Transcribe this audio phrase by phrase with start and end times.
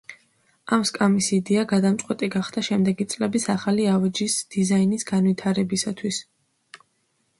[0.77, 6.23] ამ სკამის იდეა გადამწყვეტი გახდა შემდეგი წლების ახალი ავეჯის დიზაინის განვითარებისათვის.